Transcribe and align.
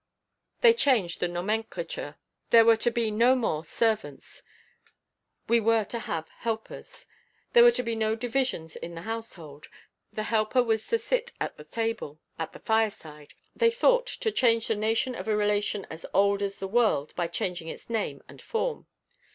They 0.61 0.73
changed 0.73 1.19
the 1.19 1.27
nomenclature. 1.27 2.17
There 2.49 2.65
were 2.65 2.75
to 2.75 2.89
be 2.89 3.11
no 3.11 3.35
more 3.35 3.63
"servants" 3.63 4.41
we 5.47 5.59
were 5.59 5.83
to 5.83 5.99
have 5.99 6.27
helpers. 6.39 7.05
There 7.53 7.61
were 7.61 7.69
to 7.73 7.83
be 7.83 7.93
no 7.93 8.15
divisions 8.15 8.75
in 8.75 8.95
the 8.95 9.03
household. 9.03 9.67
The 10.11 10.23
helper 10.23 10.63
was 10.63 10.87
to 10.87 10.97
sit 10.97 11.33
at 11.39 11.55
the 11.55 11.63
table, 11.65 12.19
at 12.39 12.51
the 12.51 12.57
fireside. 12.59 13.35
(They 13.55 13.69
thought 13.69 14.07
to 14.07 14.31
change 14.31 14.69
the 14.69 14.75
nature 14.75 15.13
of 15.15 15.27
a 15.27 15.37
relation 15.37 15.85
as 15.91 16.07
old 16.15 16.41
as 16.41 16.57
the 16.57 16.67
world 16.67 17.13
by 17.15 17.27
changing 17.27 17.67
its 17.67 17.87
name 17.87 18.23
and 18.27 18.41
form.) 18.41 18.87